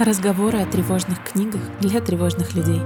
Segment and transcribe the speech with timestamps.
[0.00, 2.80] Разговоры о тревожных книгах для тревожных людей.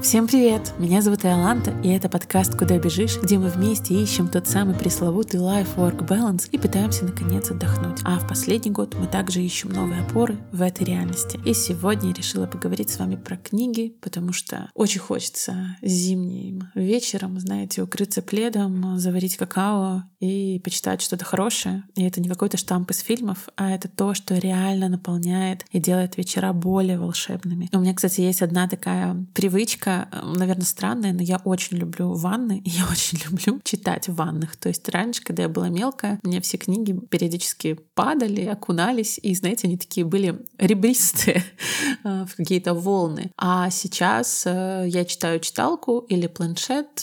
[0.00, 0.72] Всем привет!
[0.78, 5.40] Меня зовут Иоланта, и это подкаст «Куда бежишь», где мы вместе ищем тот самый пресловутый
[5.40, 7.98] life-work balance и пытаемся наконец отдохнуть.
[8.04, 11.40] А в последний год мы также ищем новые опоры в этой реальности.
[11.44, 17.40] И сегодня я решила поговорить с вами про книги, потому что очень хочется зимним вечером,
[17.40, 21.82] знаете, укрыться пледом, заварить какао и почитать что-то хорошее.
[21.96, 26.16] И это не какой-то штамп из фильмов, а это то, что реально наполняет и делает
[26.16, 27.68] вечера более волшебными.
[27.72, 32.62] У меня, кстати, есть одна такая привычка, э, наверное, странная, но я очень люблю ванны,
[32.64, 34.56] и я очень люблю читать в ваннах.
[34.56, 39.66] То есть раньше, когда я была мелкая, мне все книги периодически падали, окунались, и, знаете,
[39.66, 41.42] они такие были ребристые
[42.04, 43.32] э, в какие-то волны.
[43.36, 47.02] А сейчас э, я читаю читалку или планшет.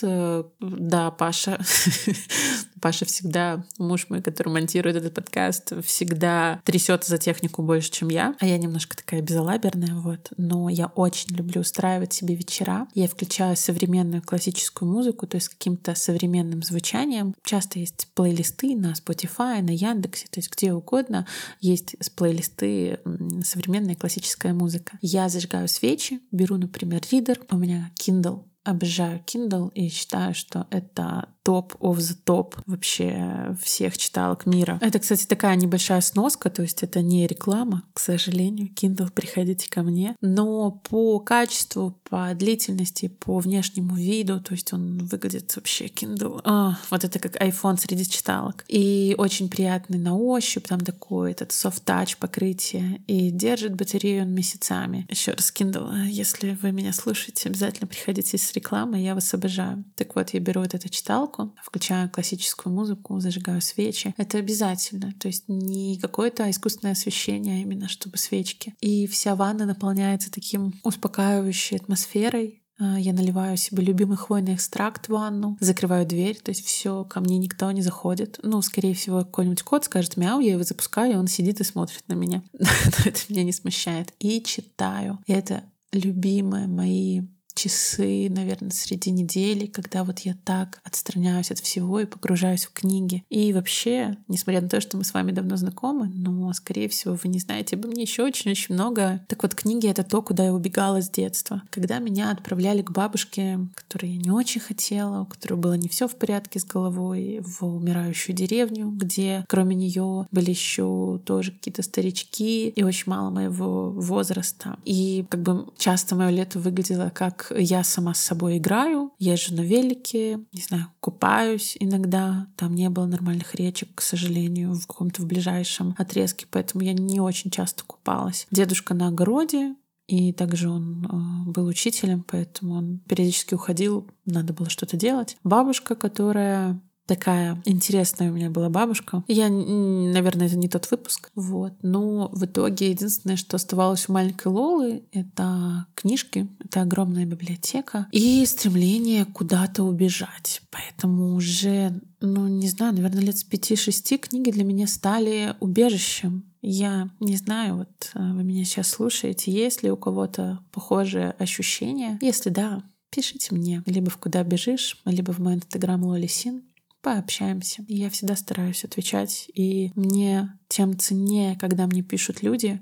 [0.61, 1.59] Да, Паша
[2.81, 8.35] Паша всегда, муж мой, который монтирует этот подкаст, всегда трясется за технику больше, чем я.
[8.39, 10.31] А я немножко такая безалаберная, вот.
[10.37, 12.87] Но я очень люблю устраивать себе вечера.
[12.93, 17.35] Я включаю современную классическую музыку, то есть каким-то современным звучанием.
[17.43, 21.27] Часто есть плейлисты на Spotify, на Яндексе, то есть где угодно
[21.59, 22.99] есть плейлисты
[23.43, 24.97] современная классическая музыка.
[25.01, 31.29] Я зажигаю свечи, беру, например, ридер, у меня Kindle обожаю Kindle и считаю, что это
[31.49, 34.77] топ of the топ вообще всех читалок мира.
[34.81, 38.69] Это, кстати, такая небольшая сноска, то есть это не реклама, к сожалению.
[38.71, 40.15] Kindle, приходите ко мне.
[40.21, 46.41] Но по качеству, по длительности, по внешнему виду, то есть он выглядит вообще Kindle.
[46.43, 48.63] А, вот это как iPhone среди читалок.
[48.67, 53.01] И очень приятный на ощупь, там такой этот soft touch покрытие.
[53.07, 55.07] И держит батарею он месяцами.
[55.09, 59.83] Еще раз, Kindle, если вы меня слушаете, обязательно приходите с рекламой, я вас обожаю.
[59.95, 64.13] Так вот, я беру вот эту читалку, включаю классическую музыку, зажигаю свечи.
[64.17, 65.13] Это обязательно.
[65.19, 68.75] То есть не какое-то искусственное освещение, а именно чтобы свечки.
[68.81, 75.09] И вся ванна наполняется таким успокаивающей атмосферой, а, я наливаю себе любимый хвойный экстракт в
[75.09, 78.39] ванну, закрываю дверь, то есть все, ко мне никто не заходит.
[78.41, 82.03] Ну, скорее всего, какой-нибудь кот скажет мяу, я его запускаю, и он сидит и смотрит
[82.07, 82.41] на меня.
[82.53, 82.67] Но
[83.05, 84.13] это меня не смущает.
[84.19, 85.19] И читаю.
[85.27, 87.23] И это любимые мои
[87.59, 93.23] часы, наверное, среди недели, когда вот я так отстраняюсь от всего и погружаюсь в книги.
[93.29, 97.29] И вообще, несмотря на то, что мы с вами давно знакомы, но, скорее всего, вы
[97.29, 99.25] не знаете обо мне еще очень-очень много.
[99.27, 101.61] Так вот, книги— это то, куда я убегала с детства.
[101.69, 106.07] Когда меня отправляли к бабушке, которой я не очень хотела, у которой было не все
[106.07, 112.69] в порядке с головой, в умирающую деревню, где кроме нее были еще тоже какие-то старички
[112.69, 114.77] и очень мало моего возраста.
[114.85, 119.61] И как бы часто мое лето выглядело как я сама с собой играю, езжу на
[119.61, 122.47] велике, не знаю, купаюсь иногда.
[122.55, 127.19] Там не было нормальных речек, к сожалению, в каком-то в ближайшем отрезке, поэтому я не
[127.19, 128.47] очень часто купалась.
[128.51, 129.75] Дедушка на огороде,
[130.07, 135.37] и также он э, был учителем, поэтому он периодически уходил, надо было что-то делать.
[135.43, 139.23] Бабушка, которая такая интересная у меня была бабушка.
[139.27, 141.31] Я, наверное, это не тот выпуск.
[141.33, 141.73] Вот.
[141.81, 148.45] Но в итоге единственное, что оставалось у маленькой Лолы, это книжки, это огромная библиотека и
[148.45, 150.61] стремление куда-то убежать.
[150.69, 156.43] Поэтому уже, ну, не знаю, наверное, лет с пяти-шести книги для меня стали убежищем.
[156.61, 162.19] Я не знаю, вот э, вы меня сейчас слушаете, есть ли у кого-то похожее ощущение?
[162.21, 166.63] Если да, пишите мне либо в «Куда бежишь», либо в мой инстаграм Лолисин
[167.01, 167.83] пообщаемся.
[167.87, 172.81] Я всегда стараюсь отвечать, и мне тем ценнее, когда мне пишут люди,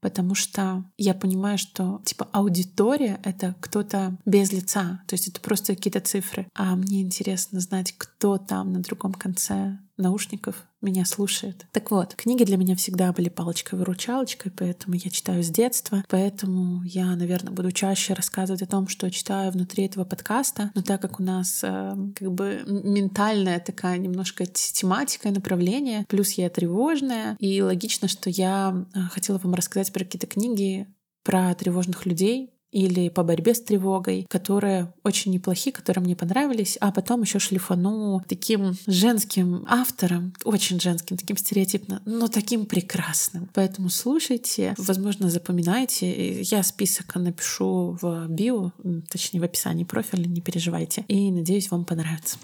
[0.00, 5.74] потому что я понимаю, что типа аудитория— это кто-то без лица, то есть это просто
[5.74, 6.48] какие-то цифры.
[6.54, 11.66] А мне интересно знать, кто там на другом конце наушников меня слушает.
[11.72, 17.14] Так вот, книги для меня всегда были палочкой-выручалочкой, поэтому я читаю с детства, поэтому я,
[17.16, 21.22] наверное, буду чаще рассказывать о том, что читаю внутри этого подкаста, но так как у
[21.22, 28.30] нас э, как бы ментальная такая немножко тематика, направление, плюс я тревожная, и логично, что
[28.30, 30.86] я э, хотела вам рассказать про какие-то книги
[31.26, 36.92] про тревожных людей, или по борьбе с тревогой, которые очень неплохие, которые мне понравились, а
[36.92, 43.48] потом еще шлифану таким женским автором, очень женским, таким стереотипно, но таким прекрасным.
[43.54, 46.42] Поэтому слушайте, возможно, запоминайте.
[46.42, 48.72] Я список напишу в био,
[49.08, 51.04] точнее в описании профиля, не переживайте.
[51.08, 52.36] И надеюсь, вам понравится.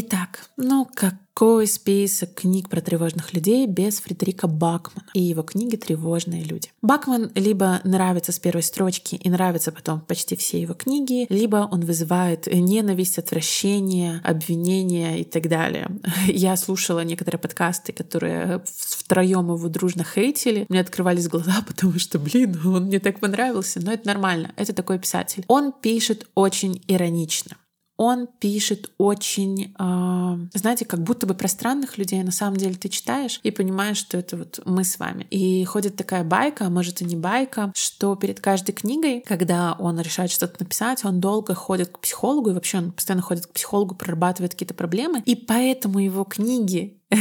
[0.00, 6.44] Итак, ну какой список книг про тревожных людей без Фредерика Бакмана и его книги «Тревожные
[6.44, 6.70] люди».
[6.82, 11.80] Бакман либо нравится с первой строчки и нравится потом почти все его книги, либо он
[11.80, 15.88] вызывает ненависть, отвращение, обвинения и так далее.
[16.28, 20.64] Я слушала некоторые подкасты, которые втроем его дружно хейтили.
[20.68, 23.80] Мне открывались глаза, потому что, блин, он мне так понравился.
[23.82, 24.52] Но это нормально.
[24.54, 25.44] Это такой писатель.
[25.48, 27.56] Он пишет очень иронично
[27.98, 32.22] он пишет очень, э, знаете, как будто бы про странных людей.
[32.22, 35.26] На самом деле ты читаешь и понимаешь, что это вот мы с вами.
[35.30, 40.00] И ходит такая байка, а может и не байка, что перед каждой книгой, когда он
[40.00, 43.96] решает что-то написать, он долго ходит к психологу, и вообще он постоянно ходит к психологу,
[43.96, 45.20] прорабатывает какие-то проблемы.
[45.26, 46.97] И поэтому его книги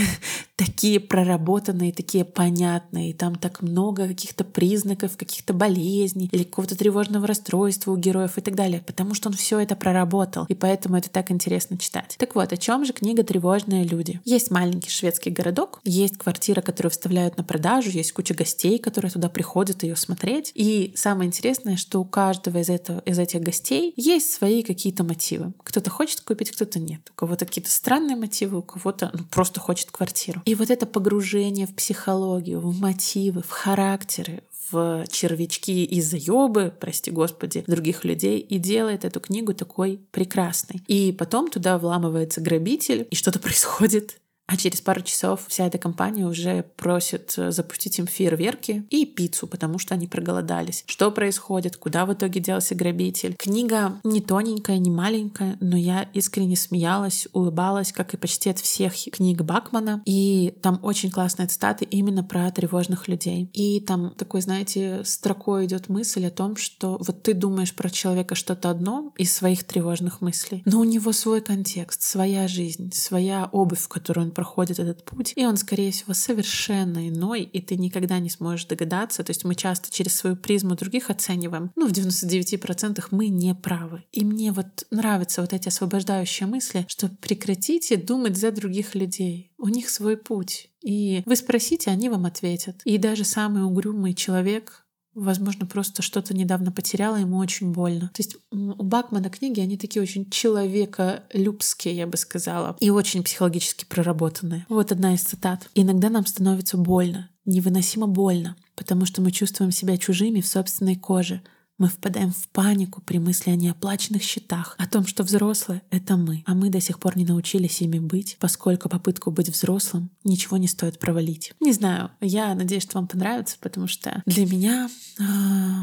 [0.55, 3.13] такие проработанные, такие понятные.
[3.13, 8.55] Там так много каких-то признаков, каких-то болезней или какого-то тревожного расстройства у героев и так
[8.55, 12.15] далее, потому что он все это проработал, и поэтому это так интересно читать.
[12.17, 14.19] Так вот, о чем же книга «Тревожные люди»?
[14.25, 19.29] Есть маленький шведский городок, есть квартира, которую вставляют на продажу, есть куча гостей, которые туда
[19.29, 20.51] приходят ее смотреть.
[20.55, 25.53] И самое интересное, что у каждого из, этого, из этих гостей есть свои какие-то мотивы.
[25.63, 27.01] Кто-то хочет купить, кто-то нет.
[27.11, 30.41] У кого-то какие-то странные мотивы, у кого-то ну, просто хочет хочет квартиру.
[30.45, 34.41] И вот это погружение в психологию, в мотивы, в характеры,
[34.71, 40.81] в червячки и заебы, прости господи, других людей и делает эту книгу такой прекрасной.
[40.87, 46.25] И потом туда вламывается грабитель, и что-то происходит а через пару часов вся эта компания
[46.25, 50.85] уже просит э, запустить им фейерверки и пиццу, потому что они проголодались.
[50.87, 51.75] Что происходит?
[51.75, 53.35] Куда в итоге делся грабитель?
[53.35, 58.93] Книга не тоненькая, не маленькая, но я искренне смеялась, улыбалась, как и почти от всех
[59.11, 60.01] книг Бакмана.
[60.05, 63.49] И там очень классные цитаты именно про тревожных людей.
[63.51, 68.35] И там такой, знаете, строкой идет мысль о том, что вот ты думаешь про человека
[68.35, 73.81] что-то одно из своих тревожных мыслей, но у него свой контекст, своя жизнь, своя обувь,
[73.81, 78.19] в которую он проходит этот путь, и он, скорее всего, совершенно иной, и ты никогда
[78.19, 79.23] не сможешь догадаться.
[79.23, 84.03] То есть мы часто через свою призму других оцениваем, ну, в 99% мы не правы.
[84.11, 89.51] И мне вот нравятся вот эти освобождающие мысли, что прекратите думать за других людей.
[89.57, 90.69] У них свой путь.
[90.83, 92.81] И вы спросите, они вам ответят.
[92.85, 94.85] И даже самый угрюмый человек
[95.17, 98.11] возможно, просто что-то недавно потеряла, ему очень больно.
[98.13, 103.85] То есть у Бакмана книги, они такие очень человеколюбские, я бы сказала, и очень психологически
[103.85, 104.65] проработанные.
[104.69, 105.69] Вот одна из цитат.
[105.75, 111.41] «Иногда нам становится больно, невыносимо больно, потому что мы чувствуем себя чужими в собственной коже,
[111.77, 116.43] мы впадаем в панику при мысли о неоплаченных счетах, о том, что взрослые— это мы,
[116.45, 120.67] а мы до сих пор не научились ими быть, поскольку попытку быть взрослым ничего не
[120.67, 121.53] стоит провалить.
[121.59, 124.89] Не знаю, я надеюсь, что вам понравится, потому что для меня
[125.19, 125.23] э,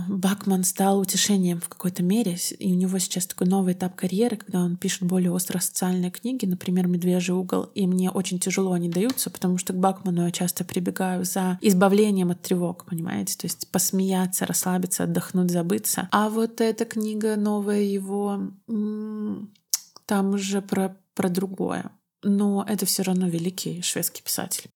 [0.09, 4.61] Бакман стал утешением в какой-то мере, и у него сейчас такой новый этап карьеры, когда
[4.61, 9.59] он пишет более остро-социальные книги, например, «Медвежий угол», и мне очень тяжело они даются, потому
[9.59, 13.37] что к Бакману я часто прибегаю за избавлением от тревог, понимаете?
[13.37, 16.09] То есть посмеяться, расслабиться, отдохнуть, забыть, нравится.
[16.11, 21.91] А вот эта книга новая его, там уже про, про другое.
[22.23, 24.71] Но это все равно великий шведский писатель.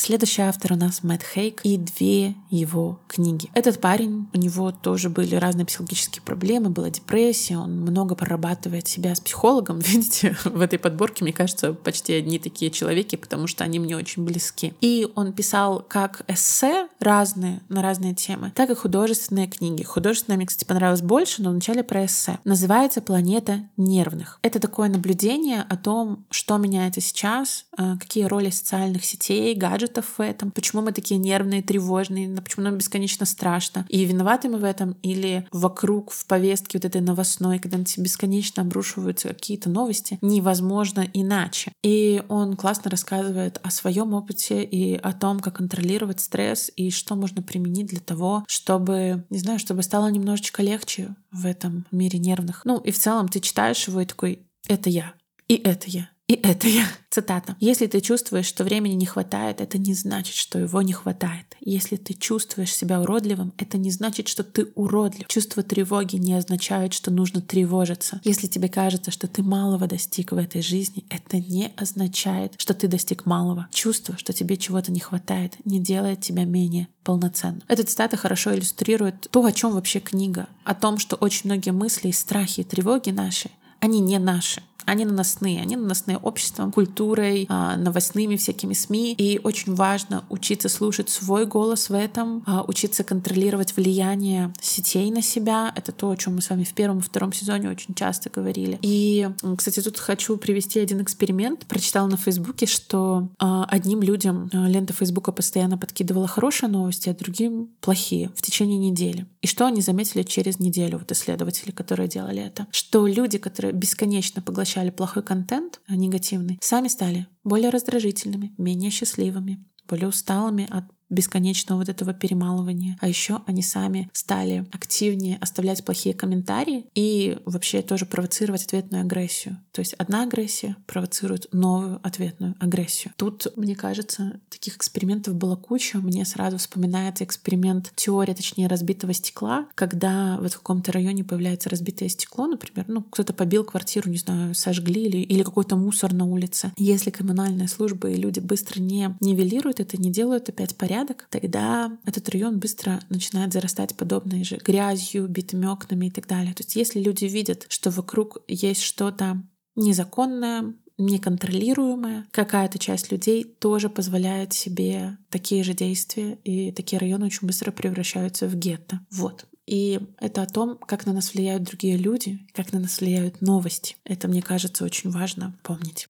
[0.00, 3.50] Следующий автор у нас Мэтт Хейк и две его книги.
[3.52, 9.16] Этот парень, у него тоже были разные психологические проблемы, была депрессия, он много прорабатывает себя
[9.16, 9.80] с психологом.
[9.84, 14.24] Видите, в этой подборке, мне кажется, почти одни такие человеки, потому что они мне очень
[14.24, 14.72] близки.
[14.80, 19.82] И он писал как эссе разные, на разные темы, так и художественные книги.
[19.82, 22.38] Художественная мне, кстати, понравилась больше, но вначале про эссе.
[22.44, 24.38] Называется «Планета нервных».
[24.42, 30.18] Это такое наблюдение о том, что меняется сейчас, э, какие роли социальных сетей, гаджетов гаджетов
[30.18, 33.86] в этом, почему мы такие нервные, тревожные, почему нам бесконечно страшно.
[33.88, 39.28] И виноваты мы в этом или вокруг в повестке вот этой новостной, когда бесконечно обрушиваются
[39.28, 41.72] какие-то новости, невозможно иначе.
[41.82, 47.16] И он классно рассказывает о своем опыте и о том, как контролировать стресс и что
[47.16, 52.62] можно применить для того, чтобы, не знаю, чтобы стало немножечко легче в этом мире нервных.
[52.64, 55.14] Ну и в целом ты читаешь его и такой, это я,
[55.48, 56.84] и это я, и это я.
[57.10, 57.56] Цитата.
[57.58, 61.56] «Если ты чувствуешь, что времени не хватает, это не значит, что его не хватает.
[61.60, 65.26] Если ты чувствуешь себя уродливым, это не значит, что ты уродлив.
[65.26, 68.20] Чувство тревоги не означает, что нужно тревожиться.
[68.24, 72.88] Если тебе кажется, что ты малого достиг в этой жизни, это не означает, что ты
[72.88, 73.66] достиг малого.
[73.72, 77.62] Чувство, что тебе чего-то не хватает, не делает тебя менее полноценным.
[77.68, 80.46] Эта цитата хорошо иллюстрирует то, о чем вообще книга.
[80.64, 85.60] О том, что очень многие мысли, страхи и тревоги наши, они не наши они наносные,
[85.60, 91.90] они наносные обществом, культурой, а, новостными всякими СМИ, и очень важно учиться слушать свой голос
[91.90, 95.72] в этом, а, учиться контролировать влияние сетей на себя.
[95.76, 98.78] Это то, о чем мы с вами в первом и втором сезоне очень часто говорили.
[98.82, 101.66] И, кстати, тут хочу привести один эксперимент.
[101.66, 107.68] Прочитала на Фейсбуке, что а, одним людям лента Фейсбука постоянно подкидывала хорошие новости, а другим
[107.80, 109.26] плохие в течение недели.
[109.42, 112.66] И что они заметили через неделю, вот исследователи, которые делали это?
[112.70, 114.42] Что люди, которые бесконечно
[114.78, 119.58] поглощали плохой контент, негативный, сами стали более раздражительными, менее счастливыми,
[119.88, 122.96] более усталыми от бесконечного вот этого перемалывания.
[123.00, 129.58] А еще они сами стали активнее оставлять плохие комментарии и вообще тоже провоцировать ответную агрессию.
[129.72, 133.12] То есть одна агрессия провоцирует новую ответную агрессию.
[133.16, 135.98] Тут, мне кажется, таких экспериментов было куча.
[135.98, 142.08] Мне сразу вспоминается эксперимент теория, точнее, разбитого стекла, когда вот в каком-то районе появляется разбитое
[142.08, 146.72] стекло, например, ну, кто-то побил квартиру, не знаю, сожгли или, или какой-то мусор на улице.
[146.76, 151.96] Если коммунальная служба и люди быстро не нивелируют это, не делают опять порядок, порядок, тогда
[152.04, 156.54] этот район быстро начинает зарастать подобной же грязью, битыми окнами и так далее.
[156.54, 159.42] То есть если люди видят, что вокруг есть что-то
[159.76, 167.46] незаконное, неконтролируемое, какая-то часть людей тоже позволяет себе такие же действия, и такие районы очень
[167.46, 169.00] быстро превращаются в гетто.
[169.10, 169.46] Вот.
[169.66, 173.96] И это о том, как на нас влияют другие люди, как на нас влияют новости.
[174.04, 176.08] Это, мне кажется, очень важно помнить.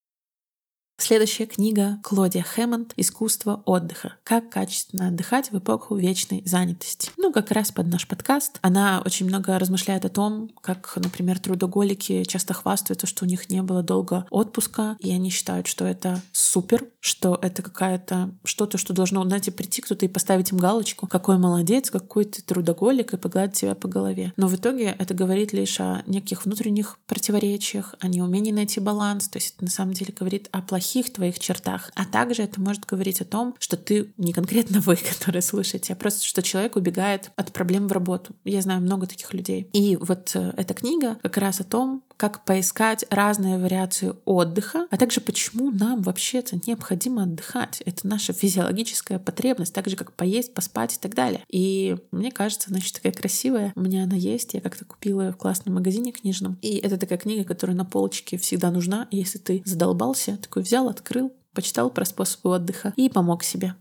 [1.09, 4.17] Следующая книга Клодия Хэммонд «Искусство отдыха.
[4.25, 7.11] Как качественно отдыхать в эпоху вечной занятости».
[7.17, 8.59] Ну, как раз под наш подкаст.
[8.61, 13.63] Она очень много размышляет о том, как, например, трудоголики часто хвастаются, что у них не
[13.63, 19.25] было долго отпуска, и они считают, что это супер, что это какая-то что-то, что должно,
[19.25, 23.75] знаете, прийти кто-то и поставить им галочку, какой молодец, какой ты трудоголик, и погладить себя
[23.75, 24.35] по голове.
[24.37, 29.39] Но в итоге это говорит лишь о неких внутренних противоречиях, о неумении найти баланс, то
[29.39, 32.85] есть это на самом деле говорит о плохих плохих твоих чертах, а также это может
[32.85, 37.31] говорить о том, что ты не конкретно вы, которые слушаете, а просто что человек убегает
[37.37, 38.35] от проблем в работу.
[38.45, 39.69] Я знаю много таких людей.
[39.73, 44.97] И вот э, эта книга как раз о том, как поискать разные вариации отдыха, а
[44.97, 47.81] также почему нам вообще-то необходимо отдыхать.
[47.87, 51.45] Это наша физиологическая потребность, так же как поесть, поспать и так далее.
[51.49, 53.73] И мне кажется, она еще такая красивая.
[53.77, 56.59] У меня она есть, я как-то купила ее в классном магазине книжном.
[56.61, 59.07] И это такая книга, которая на полочке всегда нужна.
[59.13, 63.75] Если ты задолбался, такой взял, открыл, почитал про способы отдыха и помог себе.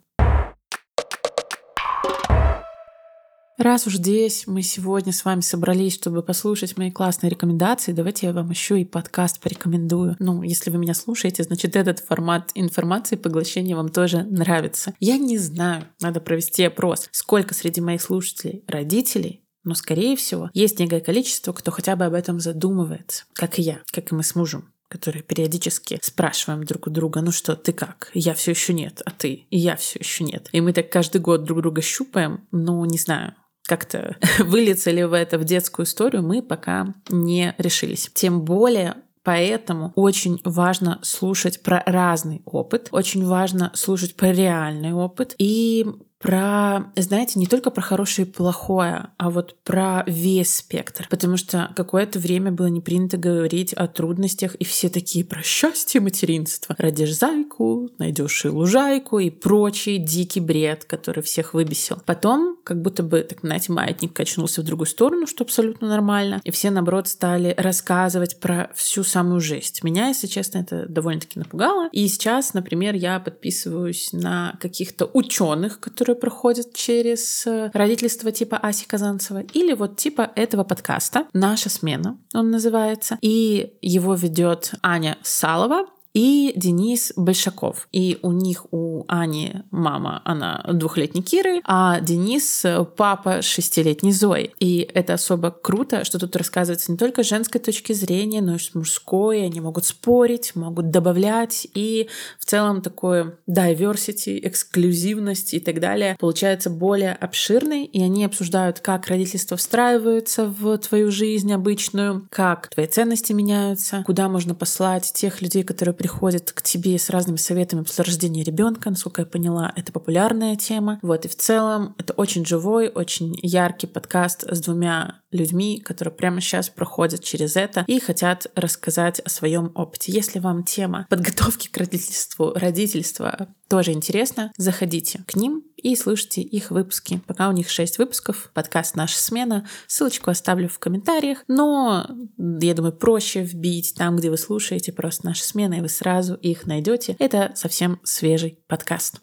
[3.57, 8.33] Раз уж здесь мы сегодня с вами собрались, чтобы послушать мои классные рекомендации, давайте я
[8.33, 10.15] вам еще и подкаст порекомендую.
[10.19, 14.93] Ну, если вы меня слушаете, значит, этот формат информации поглощения вам тоже нравится.
[14.99, 20.77] Я не знаю, надо провести опрос, сколько среди моих слушателей родителей, но, скорее всего, есть
[20.77, 24.35] некое количество, кто хотя бы об этом задумывается, как и я, как и мы с
[24.35, 28.09] мужем которые периодически спрашиваем друг у друга, ну что, ты как?
[28.13, 29.45] Я все еще нет, а ты?
[29.49, 30.47] И я все еще нет.
[30.53, 33.35] И мы так каждый год друг друга щупаем, но не знаю,
[33.67, 38.09] как-то выльется ли в это в детскую историю, мы пока не решились.
[38.13, 45.35] Тем более Поэтому очень важно слушать про разный опыт, очень важно слушать про реальный опыт
[45.37, 45.85] и
[46.19, 51.07] про, знаете, не только про хорошее и плохое, а вот про весь спектр.
[51.09, 56.01] Потому что какое-то время было не принято говорить о трудностях, и все такие про счастье
[56.01, 56.75] материнства.
[56.77, 62.01] Родишь зайку, найдешь и лужайку, и прочий дикий бред, который всех выбесил.
[62.05, 66.51] Потом, как будто бы, так, знаете, маятник качнулся в другую сторону, что абсолютно нормально, и
[66.51, 69.83] все, наоборот, стали рассказывать про всю самую жесть.
[69.83, 71.89] Меня, если честно, это довольно-таки напугало.
[71.91, 78.57] И сейчас, например, я подписываюсь на каких-то ученых, которые которые проходят через э, родительство типа
[78.57, 83.17] Аси Казанцева, или вот типа этого подкаста «Наша смена» он называется.
[83.21, 87.87] И его ведет Аня Салова, и Денис Большаков.
[87.91, 94.51] И у них, у Ани мама, она двухлетней Киры, а Денис папа шестилетней Зои.
[94.59, 98.59] И это особо круто, что тут рассказывается не только с женской точки зрения, но и
[98.59, 99.45] с мужской.
[99.45, 101.67] Они могут спорить, могут добавлять.
[101.73, 102.09] И
[102.39, 107.85] в целом такое diversity, эксклюзивность и так далее получается более обширной.
[107.85, 114.29] И они обсуждают, как родительство встраивается в твою жизнь обычную, как твои ценности меняются, куда
[114.29, 118.89] можно послать тех людей, которые приходит к тебе с разными советами после рождения ребенка.
[118.89, 120.99] Насколько я поняла, это популярная тема.
[121.01, 126.39] Вот, и в целом это очень живой, очень яркий подкаст с двумя людьми, которые прямо
[126.39, 130.13] сейчас проходят через это и хотят рассказать о своем опыте.
[130.13, 136.71] Если вам тема подготовки к родительству, родительства тоже интересна, заходите к ним и слушайте их
[136.71, 137.21] выпуски.
[137.27, 139.67] Пока у них 6 выпусков, подкаст «Наша смена».
[139.85, 142.07] Ссылочку оставлю в комментариях, но,
[142.37, 146.65] я думаю, проще вбить там, где вы слушаете просто «Наша смена», и вы сразу их
[146.65, 147.15] найдете.
[147.19, 149.21] Это совсем свежий подкаст.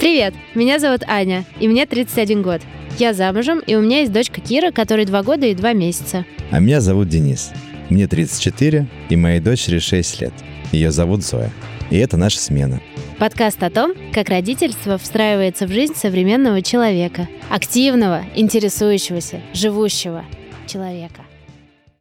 [0.00, 2.62] Привет, меня зовут Аня, и мне 31 год.
[2.98, 6.26] Я замужем, и у меня есть дочка Кира, которой 2 года и 2 месяца.
[6.50, 7.52] А меня зовут Денис.
[7.90, 10.32] Мне 34, и моей дочери 6 лет.
[10.72, 11.52] Ее зовут Зоя.
[11.90, 12.80] И это наша смена.
[13.18, 17.28] Подкаст о том, как родительство встраивается в жизнь современного человека.
[17.50, 20.24] Активного, интересующегося, живущего
[20.68, 21.22] человека.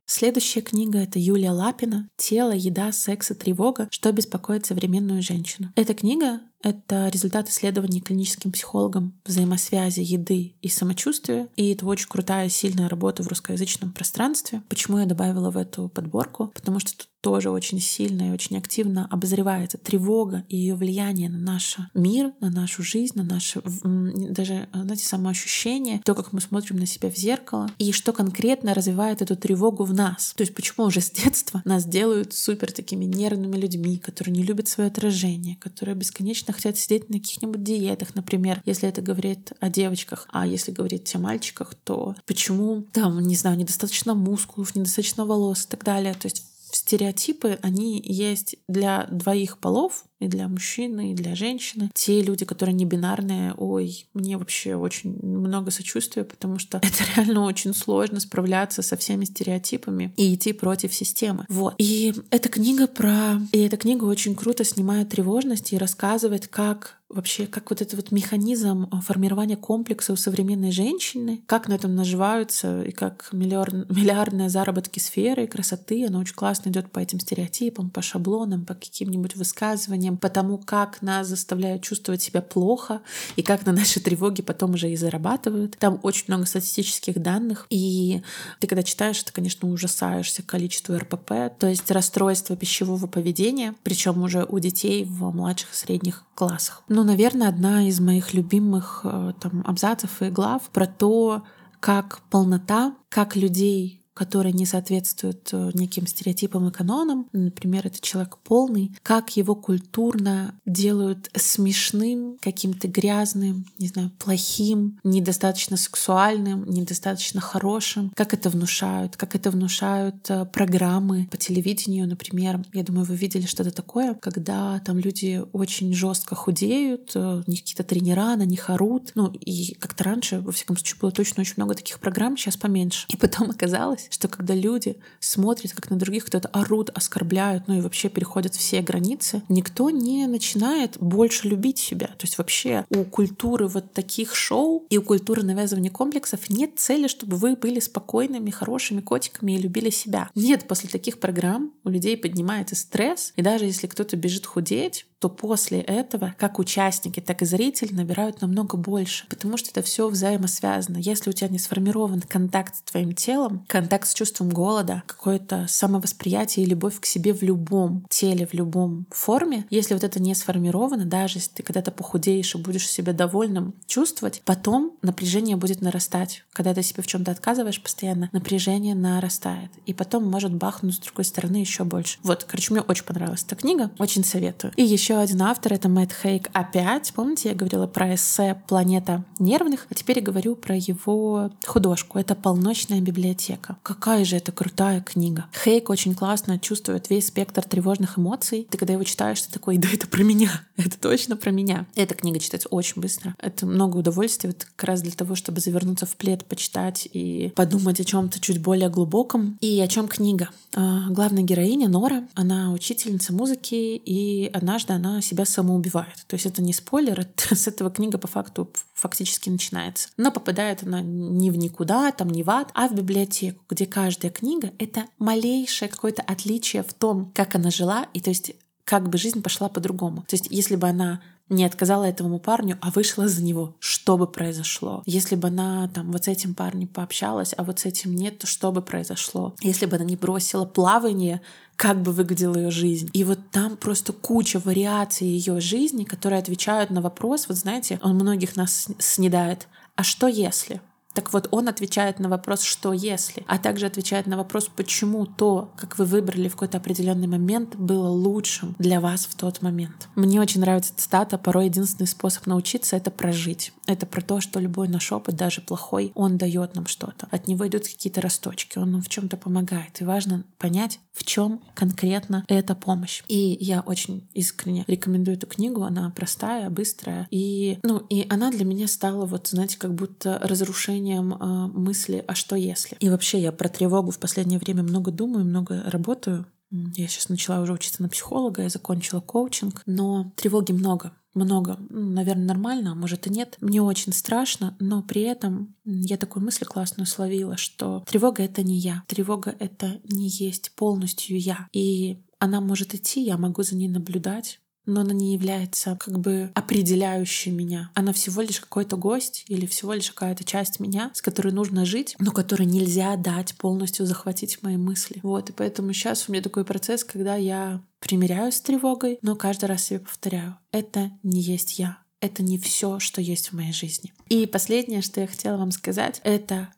[0.06, 3.88] Следующая книга— это Юлия Лапина «Тело, еда, секс и тревога.
[3.92, 5.72] Что беспокоит современную женщину».
[5.76, 11.48] Эта книга это результат исследований клиническим психологом взаимосвязи еды и самочувствия.
[11.56, 14.62] И это очень крутая, сильная работа в русскоязычном пространстве.
[14.70, 16.52] Почему я добавила в эту подборку?
[16.54, 21.38] Потому что тут тоже очень сильно и очень активно обозревается тревога и ее влияние на
[21.38, 26.86] наш мир, на нашу жизнь, на наше даже, знаете, самоощущение, то, как мы смотрим на
[26.86, 30.34] себя в зеркало, и что конкретно развивает эту тревогу в нас.
[30.36, 34.68] То есть почему уже с детства нас делают супер такими нервными людьми, которые не любят
[34.68, 39.70] свое отражение, которые бесконечно женщины хотят сидеть на каких-нибудь диетах, например, если это говорит о
[39.70, 40.28] девочках.
[40.32, 45.70] А если говорить о мальчиках, то почему там, не знаю, недостаточно мускулов, недостаточно волос и
[45.70, 46.14] так далее.
[46.14, 51.90] То есть стереотипы, они есть для двоих полов, и для мужчины, и для женщины.
[51.94, 57.46] Те люди, которые не бинарные, ой, мне вообще очень много сочувствия, потому что это реально
[57.46, 61.46] очень сложно справляться со всеми стереотипами и идти против системы.
[61.50, 61.76] Вот.
[61.78, 63.40] И эта книга про...
[63.52, 68.12] И эта книга очень круто снимает тревожность и рассказывает, как вообще, как вот этот вот
[68.12, 75.00] механизм формирования комплекса у современной женщины, как на этом наживаются и как миллиард, миллиардные заработки
[75.00, 80.18] сферы красоты, она очень классно идет по этим стереотипам, по шаблонам, по каким-нибудь высказываниям, исследованиям
[80.18, 83.02] по тому, как нас заставляют чувствовать себя плохо
[83.36, 85.78] и как на наши тревоги потом уже и зарабатывают.
[85.78, 88.22] Там очень много статистических данных, и
[88.60, 94.46] ты когда читаешь, ты, конечно, ужасаешься количеству РПП, то есть расстройство пищевого поведения, причем уже
[94.46, 96.84] у детей в младших и средних классах.
[96.90, 101.44] Ну, наверное, одна из моих любимых э, там абзацев и глав про то,
[101.80, 108.38] как полнота, как людей который не соответствует э, неким стереотипам и канонам, например, это человек
[108.40, 118.12] полный, как его культурно делают смешным, каким-то грязным, не знаю, плохим, недостаточно сексуальным, недостаточно хорошим,
[118.14, 122.60] как это внушают, как это внушают э, программы по телевидению, например.
[122.74, 127.62] Я думаю, вы видели что-то такое, когда там люди очень жестко худеют, э, у них
[127.62, 129.14] какие-то тренера, на них орут.
[129.16, 133.06] Ну, и как-то раньше, во всяком случае, было точно очень много таких программ, сейчас поменьше.
[133.08, 137.82] И потом оказалось, что когда люди смотрят, как на других кто-то орут, оскорбляют, ну и
[137.82, 142.08] вообще переходят все границы, никто не начинает больше любить себя.
[142.08, 147.08] То есть вообще у культуры вот таких шоу и у культуры навязывания комплексов нет цели,
[147.08, 150.30] чтобы вы были спокойными, хорошими котиками и любили себя.
[150.36, 155.30] Нет, после таких программ у людей поднимается стресс, и даже если кто-то бежит худеть, то
[155.30, 160.98] после этого как участники, так и зрители набирают намного больше, потому что это все взаимосвязано.
[160.98, 166.66] Если у тебя не сформирован контакт с твоим телом, контакт с чувством голода, какое-то самовосприятие
[166.66, 171.06] и любовь к себе в любом теле, в любом форме, если вот это не сформировано,
[171.06, 176.44] даже если ты когда-то похудеешь и будешь себя довольным чувствовать, потом напряжение будет нарастать.
[176.54, 179.72] Когда ты себе в чем-то отказываешь постоянно, напряжение нарастает.
[179.86, 182.20] И потом может бахнуть с другой стороны еще больше.
[182.24, 184.74] Вот, короче, мне очень понравилась эта книга, очень советую.
[184.76, 187.12] И еще еще один автор— это Мэтт Хейк опять.
[187.16, 192.20] Помните, я говорила про эссе «Планета нервных», а теперь я говорю про его художку.
[192.20, 193.78] Это «Полночная библиотека».
[193.82, 195.48] Какая же это крутая книга.
[195.64, 198.68] Хейк очень классно чувствует весь спектр тревожных эмоций.
[198.70, 201.88] Ты когда его читаешь, ты такой, да это про меня, это точно про меня.
[201.96, 203.34] Эта книга читается очень быстро.
[203.40, 208.00] Это много удовольствия вот как раз для того, чтобы завернуться в плед, почитать и подумать
[208.00, 209.58] о чем то чуть более глубоком.
[209.60, 210.50] И о чем книга?
[210.76, 216.26] А, главная героиня Нора, она учительница музыки, и однажды она себя самоубивает.
[216.28, 220.10] То есть это не спойлер, это, с этого книга по факту фактически начинается.
[220.18, 224.32] Но попадает она не в никуда, там не в ад, а в библиотеку, где каждая
[224.32, 229.18] книга— это малейшее какое-то отличие в том, как она жила, и то есть как бы
[229.18, 230.24] жизнь пошла по-другому.
[230.28, 234.28] То есть если бы она не отказала этому парню, а вышла за него, что бы
[234.28, 235.04] произошло?
[235.06, 238.48] Если бы она там вот с этим парнем пообщалась, а вот с этим нет, то
[238.48, 239.56] что бы произошло?
[239.62, 241.42] Если бы она не бросила плавание,
[241.76, 243.10] как бы выглядела ее жизнь.
[243.14, 248.16] И вот там просто куча вариаций ее жизни, которые отвечают на вопрос, вот знаете, он
[248.16, 249.68] многих нас снедает.
[249.96, 250.82] А что если?
[251.14, 255.72] Так вот, он отвечает на вопрос «что если?», а также отвечает на вопрос «почему то,
[255.76, 260.08] как вы выбрали в какой-то определенный момент, было лучшим для вас в тот момент?».
[260.16, 263.74] Мне очень нравится цитата «порой единственный способ научиться— это прожить».
[263.88, 267.28] Это про то, что любой наш опыт, даже плохой, он дает нам что-то.
[267.32, 270.00] От него идут какие-то росточки, он нам в чем-то помогает.
[270.00, 273.24] И важно понять, в чем конкретно эта помощь.
[273.28, 275.82] И я очень искренне рекомендую эту книгу.
[275.82, 277.28] Она простая, быстрая.
[277.32, 280.99] И, ну, и она для меня стала вот, знаете, как будто разрушением
[281.34, 282.98] э, мысли «а что если?».
[283.00, 286.46] И вообще я про тревогу в последнее время много думаю, много работаю.
[286.72, 291.78] Я сейчас начала уже учиться на психолога, я закончила коучинг, но тревоги много много.
[291.90, 293.58] Ну, наверное, нормально, а может и нет.
[293.62, 298.78] Мне очень страшно, но при этом я такую мысль классную словила, что тревога— это не
[298.78, 299.04] я.
[299.08, 301.68] Тревога— это не есть полностью я.
[301.72, 306.52] И она может идти, я могу за ней наблюдать, но она не является как бы
[306.56, 307.92] определяющей меня.
[307.94, 312.16] Она всего лишь какой-то гость или всего лишь какая-то часть меня, с которой нужно жить,
[312.20, 315.20] но которой нельзя дать полностью захватить мои мысли.
[315.24, 319.66] Вот, и поэтому сейчас у меня такой процесс, когда я примиряюсь с тревогой, но каждый
[319.66, 322.00] раз себе повторяю, это не есть я.
[322.22, 324.14] Это не все, что есть в моей жизни.
[324.28, 326.70] И последнее, что я хотела вам сказать, это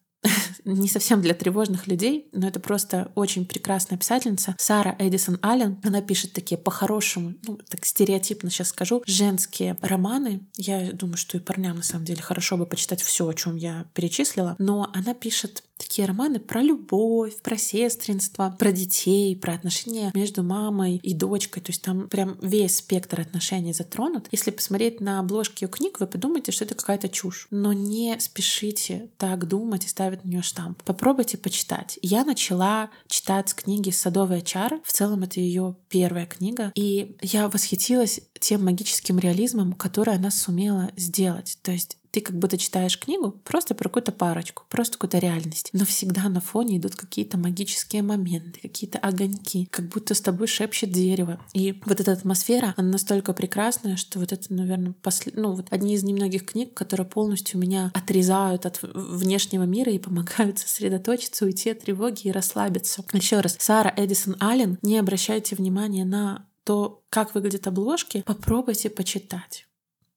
[0.65, 5.79] не совсем для тревожных людей, но это просто очень прекрасная писательница Сара Эдисон Аллен.
[5.83, 10.41] Она пишет такие по-хорошему, ну, так стереотипно сейчас скажу, женские романы.
[10.57, 13.85] Я думаю, что и парням на самом деле хорошо бы почитать все, о чем я
[13.93, 14.55] перечислила.
[14.59, 20.97] Но она пишет такие романы про любовь, про сестринство, про детей, про отношения между мамой
[20.97, 21.63] и дочкой.
[21.63, 24.27] То есть там прям весь спектр отношений затронут.
[24.31, 27.47] Если посмотреть на обложки ее книг, вы подумаете, что это какая-то чушь.
[27.49, 30.81] Но не спешите так думать и ставить нее штамп.
[30.83, 31.99] Попробуйте почитать.
[32.01, 34.79] Я начала читать книги «Садовая чара».
[34.83, 36.71] В целом это ее первая книга.
[36.75, 41.57] И я восхитилась тем магическим реализмом, который она сумела сделать.
[41.61, 45.69] То есть ты как будто читаешь книгу просто про какую-то парочку, просто какую-то реальность.
[45.71, 50.91] Но всегда на фоне идут какие-то магические моменты, какие-то огоньки, как будто с тобой шепчет
[50.91, 51.39] дерево.
[51.53, 55.31] И вот эта атмосфера, она настолько прекрасная, что вот это, наверное, после...
[55.35, 60.57] ну, вот одни из немногих книг, которые полностью меня отрезают от внешнего мира и помогают
[60.59, 63.05] сосредоточиться, уйти от тревоги и расслабиться.
[63.13, 69.67] Еще раз, Сара Эдисон Аллен, не обращайте внимания на то, как выглядят обложки, попробуйте почитать.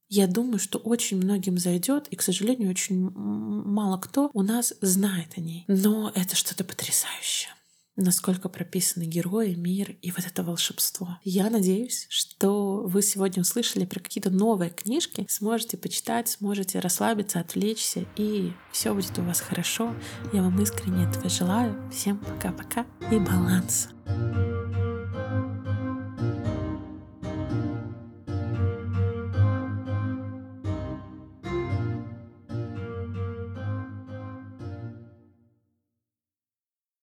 [0.08, 5.28] Я думаю, что очень многим зайдет, и, к сожалению, очень мало кто у нас знает
[5.36, 5.64] о ней.
[5.66, 7.50] Но это что-то потрясающее
[7.96, 11.18] насколько прописаны герои, мир и вот это волшебство.
[11.22, 18.06] Я надеюсь, что вы сегодня услышали про какие-то новые книжки, сможете почитать, сможете расслабиться, отвлечься,
[18.16, 19.94] и все будет у вас хорошо.
[20.32, 21.90] Я вам искренне этого желаю.
[21.92, 23.90] Всем пока-пока и баланса.